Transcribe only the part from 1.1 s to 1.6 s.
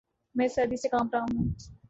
رہا ہوں